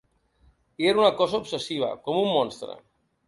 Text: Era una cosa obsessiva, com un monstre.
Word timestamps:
Era 0.91 1.01
una 1.03 1.11
cosa 1.19 1.41
obsessiva, 1.43 1.91
com 2.07 2.19
un 2.25 2.31
monstre. 2.39 2.79